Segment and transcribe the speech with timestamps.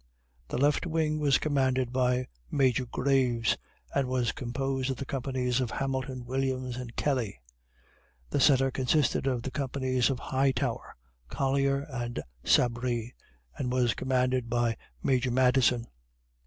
[0.47, 3.55] The left wing was commanded by Major Graves,
[3.93, 7.39] and was composed of the companies of Hamilton, Williams, and Kelly.
[8.31, 10.95] The centre consisted of the companies of Hightower,
[11.29, 13.13] Collier, and Sabree,
[13.55, 15.85] and was commanded by Major Madison.